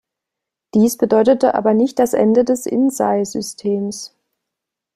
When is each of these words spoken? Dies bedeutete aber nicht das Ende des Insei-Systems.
Dies 0.73 0.97
bedeutete 0.97 1.53
aber 1.53 1.75
nicht 1.75 1.99
das 1.99 2.15
Ende 2.15 2.43
des 2.43 2.65
Insei-Systems. 2.65 4.15